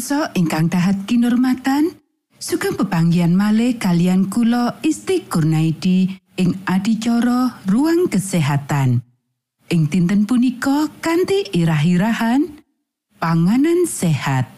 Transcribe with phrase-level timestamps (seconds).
[0.00, 1.92] para pamiarsa ingkang dahat kinurmatan
[2.40, 6.08] sugeng pepanggian malih kalian kula Isti Kurnaidi
[6.40, 9.04] ing adicara ruang kesehatan
[9.68, 12.64] ing dinten punika kanthi irah-irahan
[13.20, 14.48] panganan sehat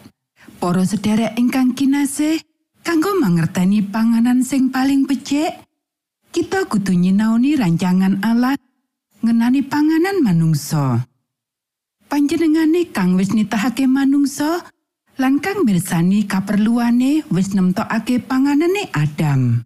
[0.63, 2.39] Para sederek ingkang kinasih
[2.79, 5.59] kanggo mangerteni panganan sing paling becik
[6.31, 8.55] kita kudu nyinaoni rancangan Allah
[9.19, 11.03] ngenani panganan manungsa.
[12.07, 14.61] panjenengane kang wis nitahake manungsa
[15.17, 19.61] lan kang mirsani kaperluane wis nemtokake panganane Adam.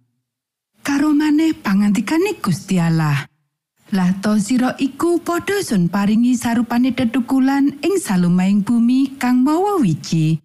[0.84, 3.28] Karo maneh pangantikane Gusti Allah.
[3.96, 10.40] Lah to sira iku padha sun paringi sarupane tetukulan ing salumaing bumi kang mawa wiji.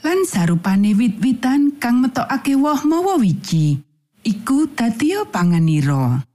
[0.00, 3.80] Lan sarupane wit-witan kang metokake woh mawa wiji.
[4.24, 6.27] Iku dadi panganira.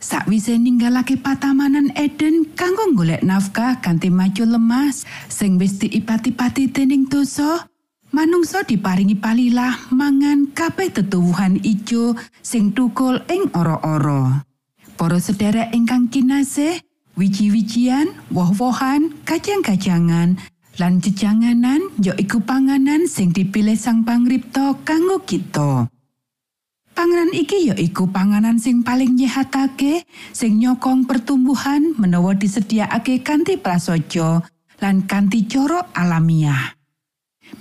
[0.00, 7.68] Sakwise ninggalake patamanan Eden kanggo golek nafkah kanthi maju lemas sing wis diipati-pati dening dosa,
[8.08, 14.40] manungsa diparingi palilah mangan kabeh tetuwuhan ijo sing tukul ing ora-ora.
[14.96, 16.80] Para sederek ingkang kinasih,
[17.20, 20.40] wiji-wijian, woh-wohan, kacang-kacangan,
[20.80, 25.92] lan jejanganan ya iku panganan sing dipilih sang pangripta kanggo kita.
[27.00, 30.04] Panganan iki ya iku panganan sing paling nyehatake,
[30.36, 34.44] sing nyokong pertumbuhan menawa disediakake kanthi prasaja
[34.84, 36.76] lan kanthi cara alamiah.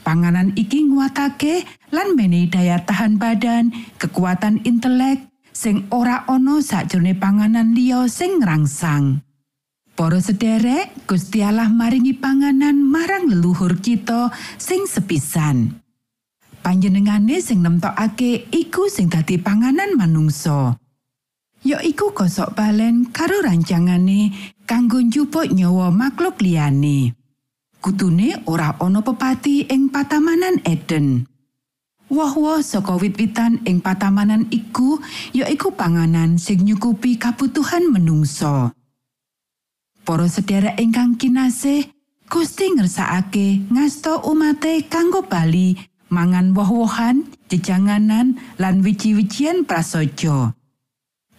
[0.04, 1.64] Panganan iki nguatake
[1.96, 9.24] lan menehi daya tahan badan, kekuatan intelek sing ora ana sakjroning panganan liya sing ngrangsang.
[9.96, 15.80] Para sederek, Gusti Allah maringi panganan marang leluhur kita sing sepisan.
[16.62, 20.78] Panjenengane sing nemtokake iku sing dadi panganan manungsa.
[21.60, 24.32] Ya iku gosok balen karo rancangane
[24.64, 27.16] kanggo njupuk nyawa makhluk liyane.
[27.84, 31.28] Kutune ora ana pepati ing patamanan Eden.
[32.10, 34.98] Woh-woh saka wit-witan ing patamanan iku
[35.36, 38.74] ya iku panganan sing nyukupi kabutuhan menungsa.
[40.02, 41.86] Para sederek ingkang kinasih,
[42.30, 45.74] Gusti ngersakake ngasto umate kanggo bali
[46.14, 50.54] mangan woh-wohan, jejanganan lan wiji-wijian prasaja.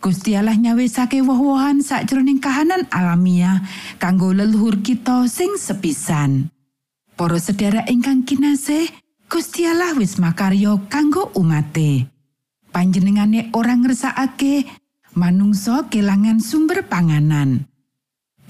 [0.01, 3.61] Gusti Allah nyawisake woh-wohan sakjroning kahanan alamiah
[4.01, 6.49] kanggo leluhur kita sing sepisan.
[7.21, 8.89] Para sedherek ingkang kinasih,
[9.29, 12.09] Gusti Allah wis makarya kanggo umate.
[12.73, 14.67] Panjenengane orang ngersakake
[15.15, 17.70] manungsa kelangan sumber panganan.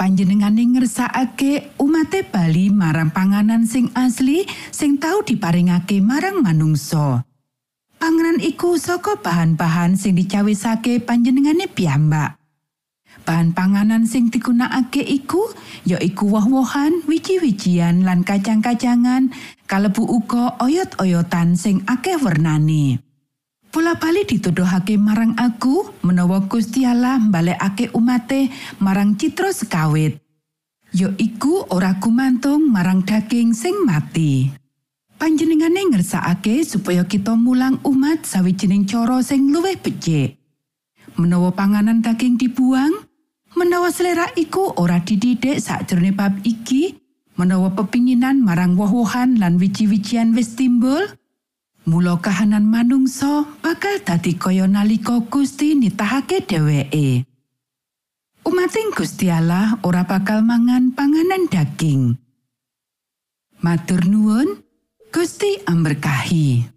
[0.01, 7.29] Panjenengane ngersakake umate Bali marang panganan sing asli sing tau diparingake marang manungsa.
[8.01, 12.41] Panganan iku saka bahan-bahan sing dicawisake panjenengane piyambak.
[13.29, 15.53] Bahan panganan sing digunakake iku
[15.85, 19.29] ya iku woh-wohan, wiji-wijian lan kacang-kacangan,
[19.69, 23.05] kalebu uga oyot-oyotan sing akeh wernane.
[23.71, 28.51] Pola bali dituduhake marang aku menawa Gusti Allah mbalekake umate
[28.83, 30.19] marang citra sekawit.
[30.91, 34.51] Yo iku ora gumantung marang daging sing mati.
[35.15, 40.35] Panjenengane ngersakake supaya kita mulang umat sawijining cara sing luwih becik.
[41.15, 43.07] Menawa panganan daging dibuang,
[43.55, 46.99] menawa selera iku ora dididik sakjroning bab iki,
[47.39, 51.07] menawa pepinginan marang woh-wohan lan wiji-wijian wis timbul,
[51.89, 57.25] Mula kahanan manungsa bakal dadi kaya nalika Gusti nitahake dheweke.
[58.45, 62.21] Umating Gusti Allah ora bakal mangan panganan daging.
[63.65, 64.61] Matur nuwun,
[65.09, 66.69] Gusti amberkahi.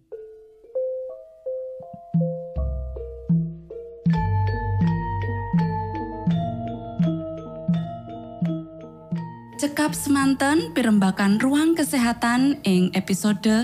[9.59, 13.63] Cekap semanten pimbakan ruang kesehatan ing episode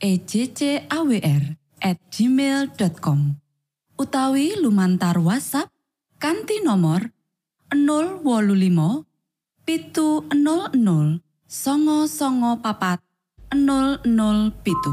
[0.00, 1.56] ejcawr@
[2.12, 3.20] gmail.com
[3.96, 5.72] utawi lumantar WhatsApp
[6.18, 7.12] kanti nomor
[7.72, 9.04] 025
[9.64, 13.00] pitu 00 songo songo papat
[13.54, 14.04] 00
[14.64, 14.92] pitu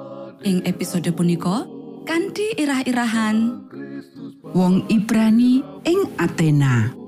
[0.43, 1.69] ing episode punika
[2.03, 3.69] kanthi irah-irahan
[4.51, 7.01] Wong Ibrani ing Athena.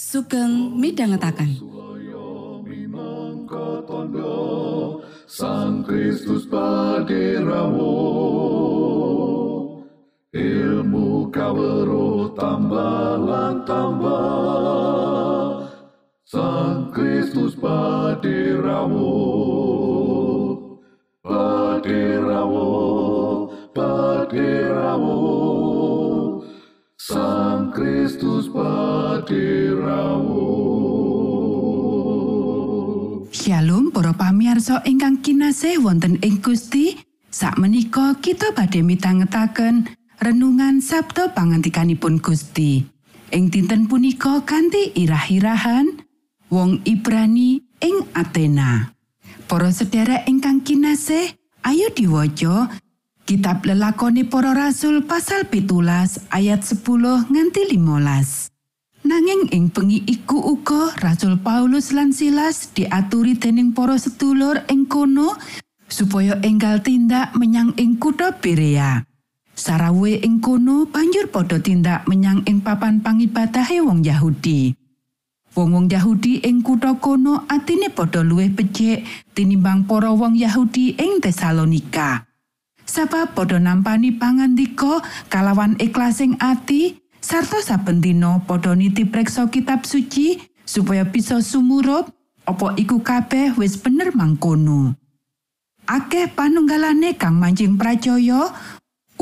[0.00, 1.60] sugeng midhangetaken.
[5.30, 7.94] Sang Kristus paderamu
[10.32, 13.20] ilmu kawero tambah
[13.68, 15.68] tambah.
[16.24, 19.12] Sang Kristus paderamu
[24.30, 25.18] paderamu
[26.94, 30.46] Sang Kristus paderamu
[33.34, 37.02] Shalom para pamirsa ingkang kinasih wonten ing Gusti.
[37.30, 39.90] Sakmenika kita badhe mitangetaken
[40.22, 42.86] renungan Sabda pangantikanipun Gusti.
[43.34, 46.06] Ing dinten punika kanthi irah-irahan
[46.54, 48.94] wong Ibrani ing Athena.
[49.50, 51.34] Para sedherek ingkang kinasih,
[51.66, 52.70] ayo diwaca
[53.30, 58.50] Kitab lelakoni para rasul pasal pitulas ayat 10 nganti 15.
[59.06, 65.38] Nanging ing bengi iku uga Rasul Paulus lan Silas diaturi dening para sedulur ing kono
[65.86, 69.06] supaya enggal tindak menyang ing kutha Berea.
[69.54, 74.74] Sarawe ing kono banjur padha tindak menyang ing papan pangibadahe wong Yahudi.
[75.54, 79.06] Wong-wong Yahudi ing kutha kono atine padha luwih becik
[79.38, 82.29] tinimbang para wong Yahudi ing Tesalonika.
[82.90, 84.98] Sabab padha nampani pangandika
[85.30, 92.10] kalawan ikhlasing ati sarta saben dina padha niti preksa kitab suci supaya bisa sumurup
[92.50, 94.98] apa iku kabeh wis bener mangkono.
[95.86, 98.50] Akeh panunggalane kang mancing pracaya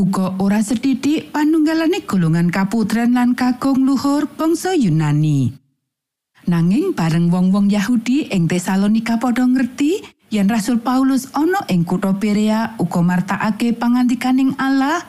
[0.01, 5.53] uga ora sedidik panunggalane golongan kaputren lan kakung luhur bangsa Yunani.
[6.49, 12.77] Nanging bareng wong-wong Yahudi ing Tesalonika padha ngerti yen Rasul Paulus ana ing kutha Berea
[12.77, 15.01] uga martakake pangantikaning Allah,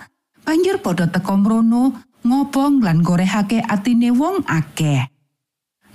[0.44, 5.08] banjur padha teka mrono ngobong lan gorehake atine wong akeh.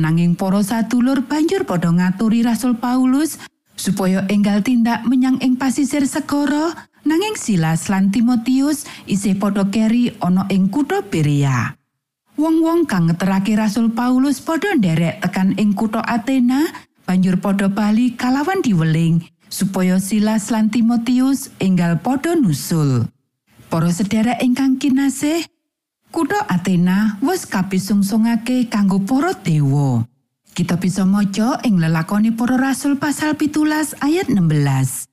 [0.00, 3.38] Nanging para sadulur banjur padha ngaturi Rasul Paulus
[3.74, 10.48] supaya enggal tindak menyang ing pasisir segara nanging Silas lan Timotius isih padha keri ana
[10.50, 11.76] ing kutha Berea.
[12.34, 16.66] Wong-wong kang ngeterake Rasul Paulus padha nderek tekan ing kutha Athena,
[17.04, 23.06] banjur padha bali kalawan diweling supaya Silas lan Timotius enggal padha nusul.
[23.70, 25.46] Para sedherek ingkang kinasih,
[26.10, 30.02] kutha Athena wis kapisungsungake kanggo para dewa.
[30.54, 35.10] Kita bisa maca ing lelakoni para rasul pasal pitulas ayat 16.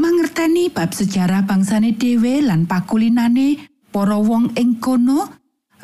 [0.00, 5.28] Mangerteni bab sejarah bangsane dhewe lan pakulinane para wong ing kono,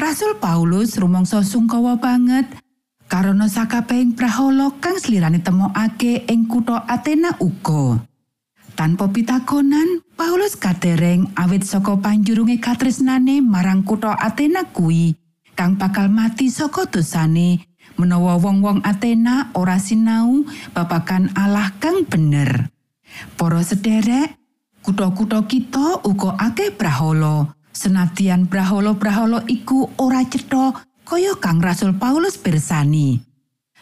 [0.00, 2.48] Rasul Paulus rumangsa sungkawa banget
[3.16, 8.04] karena sakabehing prahala kang slirane temokake ing kutha Athena uga.
[8.76, 15.16] Tanpa pitakonan, Paulus kadereng awit saka panjurunge katresnane marang kutha Athena kuwi
[15.56, 17.64] kang bakal mati saka dosane
[17.96, 20.44] menawa wong-wong Athena ora sinau
[20.76, 22.68] babagan Allah kang bener.
[23.40, 24.36] Para sederek,
[24.84, 27.48] kutha-kutha kita uga akeh brahala.
[27.72, 33.22] Senadyan brahala-brahala iku ora cetha kaya kang Rasul Paulus bersani.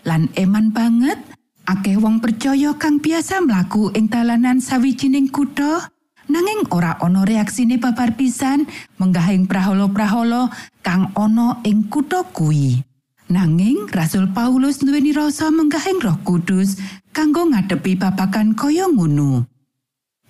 [0.04, 1.16] Lan eman banget
[1.64, 5.88] akeh wong percaya kang biasa mlaku ing dalanan sawijining kutha
[6.28, 8.68] nanging ora ana reaksine babar pisan
[9.00, 10.52] menggahing brahala-brahala
[10.84, 12.84] kang ana ing kutha kuwi.
[13.32, 16.76] Nanging Rasul Paulus nduweni rasa menggahing Roh Kudus
[17.16, 19.48] kanggo ngadepi babagan kaya ngono.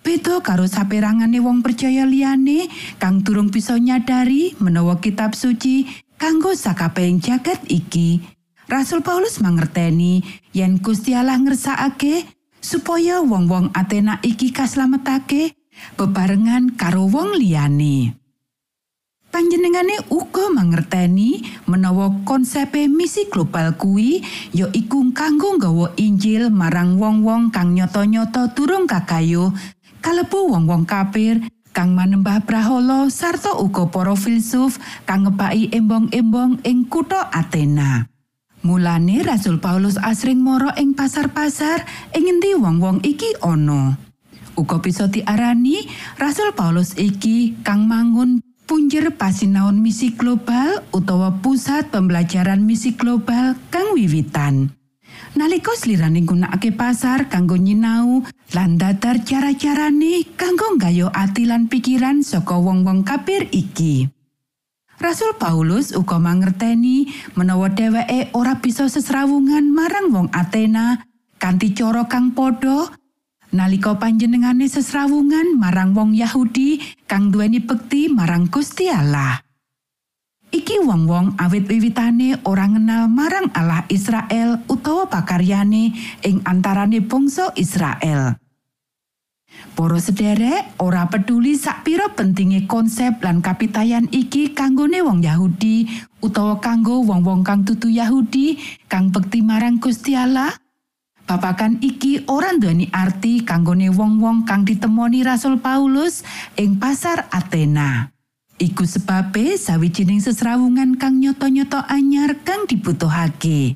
[0.05, 2.69] Beda karo saperangane wong percaya liyane
[3.01, 8.23] kang durung bisa nyadari menawa kitab suci kanggo sakabehing jagat iki.
[8.65, 10.25] Rasul Paulus mangerteni
[10.57, 12.25] yen Gusti Allah ngersakake
[12.65, 15.53] supaya wong-wong Athena iki kaslametake
[16.01, 18.17] bebarengan karo wong liyane.
[19.29, 24.23] Panjenengane uga mangerteni menawa konsepe misi global kuwi
[24.55, 29.51] ya iku kanggo nggawa Injil marang wong-wong kang nyata-nyata durung kakayuh
[29.99, 31.43] kalebu wong-wong kafir
[31.75, 38.07] kang manembah brahala sarta uga para filsuf kang ngebaki embong-embong ing kutha Athena.
[38.63, 41.85] Mulane Rasul Paulus asring mara ing pasar-pasar
[42.15, 43.99] ing endi wong-wong iki ana.
[44.55, 45.85] Uga bisa diarani
[46.17, 53.93] Rasul Paulus iki kang mangun punjer pasinaon misi global utawa pusat pembelajaran misi global kang
[53.99, 54.73] wiwitan.
[55.35, 58.23] Nalika sliraning gunakake pasar kanggo nyinau
[58.55, 64.07] lan datar cara-carane kanggo nggayo ati lan pikiran saka wong-wong kafir iki.
[65.03, 71.03] Rasul Paulus uga mangerteni menawa dheweke ora bisa sesrawungan marang wong Athena
[71.43, 72.95] kanthi cara kang padha
[73.51, 76.79] nalika panjenengane sesrawungan marang wong Yahudi
[77.11, 79.43] kang duweni bekti marang Gusti Allah.
[80.51, 88.37] Iki wong-wong awit wiwitane ora ngenal marang Allah Israel utawa pakaryane ing antarane bangsa Israel.
[89.75, 95.91] Para sederek ora peduli sakpira pentinge konsep lan kapitayan iki kanggone wong Yahudi
[96.23, 98.55] utawa kanggo wong-wong kang tutu Yahudi
[98.87, 100.55] kang bekti marang Gusti Allah.
[101.27, 106.23] Babakan iki ora nduweni arti kanggone wong-wong kang ditemoni Rasul Paulus
[106.55, 108.14] ing pasar Athena.
[108.55, 113.75] Iku sebabe sawijining sesrawungan kang nyoto-nyoto anyar kang dibutuhake.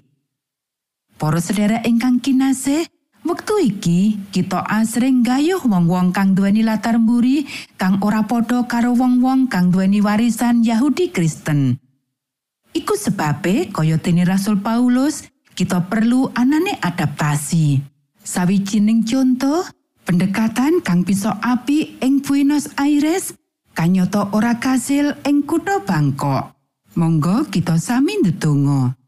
[1.18, 2.86] Para sedherek ingkang kinasih,
[3.26, 7.42] wektu iki kita asring gayuh wong-wong kang duweni latar mburi
[7.74, 11.82] kang ora padha karo wong-wong kang duweni warisan Yahudi Kristen.
[12.70, 15.26] Iku sebabe kaya dene Rasul Paulus,
[15.58, 17.82] kita perlu anane adaptasi.
[18.22, 19.66] Sawijining contoh,
[20.06, 23.34] pendekatan kang bisa api ing Buenos Aires
[23.78, 26.50] kanyata ora kasil ing kutha Bangkok.
[26.98, 28.98] Monggo kita sami ndedonga.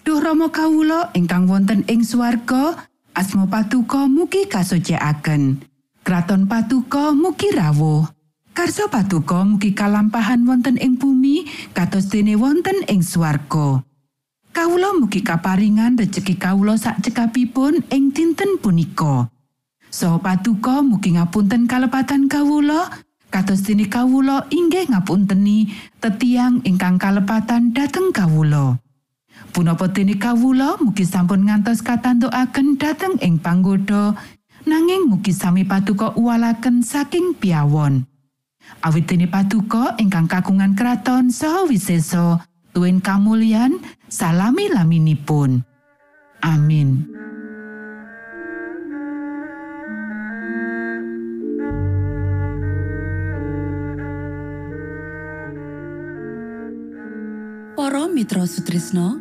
[0.00, 5.60] Duh Rama kawula ingkang wonten ing swarga, asma patuko mugi kasucikaken.
[6.00, 8.08] Kraton patuko mugi rawuh.
[8.56, 11.44] Karso patuko mugi kalampahan wonten ing bumi
[11.76, 13.84] kados dene wonten ing swarga.
[14.56, 19.28] Kawula mugi kaparingan rejeki kawula sak cekapipun ing dinten punika.
[19.92, 23.04] Saha patuko mugi ngapunten kalepatan kawula
[23.36, 25.68] kados dene kawula inggih ngapunteni
[26.00, 28.80] tetiang ingkang kalepatan dhateng kawula.
[29.52, 34.16] Punapa dene kawula mugi sampun ngantos katantukaken dhateng ing panggoda
[34.64, 38.08] nanging mugi sami patuko uwalaken saking piawon.
[38.80, 42.40] Awit dene patuko ingkang kagungan kraton saha wisesa
[42.72, 43.76] tuwin kamulyan
[44.08, 45.60] salami laminipun.
[46.40, 47.04] Amin.
[58.16, 59.20] Mitra Sutrisno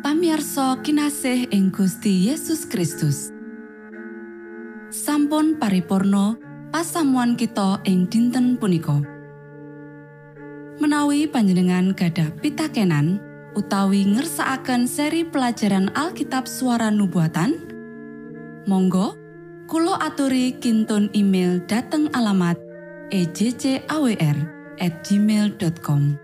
[0.00, 3.28] pamiarsa kinasih ing Gusti Yesus Kristus.
[4.88, 6.40] Sampun paripurno
[6.72, 9.04] pasamuan kita ing dinten punika.
[10.80, 13.20] Menawi panjenengan gadah pitakenan
[13.60, 17.60] utawi ngersaakan seri pelajaran Alkitab suara nubuatan
[18.64, 19.20] Monggo
[19.68, 22.56] Kulo aturi kinton email dateng alamat
[23.12, 24.36] ejcawr
[24.80, 26.23] at gmail.com